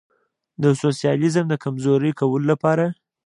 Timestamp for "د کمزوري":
1.49-2.11